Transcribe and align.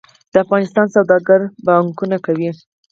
د 0.31 0.35
افغانستان 0.43 0.85
سوداګر 0.95 1.39
پانګونه 1.65 2.17
کوي 2.25 2.49